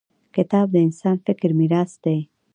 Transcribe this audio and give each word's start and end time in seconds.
•کتاب 0.35 0.65
د 0.71 0.75
انسان 0.87 1.15
فکري 1.25 1.55
میراث 1.59 1.91
دی. 2.03 2.17